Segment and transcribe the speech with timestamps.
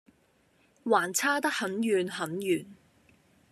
[0.83, 2.65] 還差得很遠很遠。